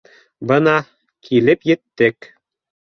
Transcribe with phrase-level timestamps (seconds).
[0.51, 0.73] Бына,
[1.29, 2.33] килеп еттек